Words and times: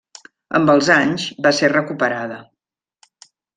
Amb 0.59 0.71
els 0.73 0.89
anys, 0.95 1.27
va 1.47 1.53
ser 1.59 1.71
recuperada. 1.75 2.43